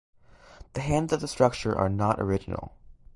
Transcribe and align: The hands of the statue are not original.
The 0.73 0.81
hands 0.81 1.13
of 1.13 1.21
the 1.21 1.27
statue 1.27 1.75
are 1.75 1.87
not 1.87 2.19
original. 2.19 2.73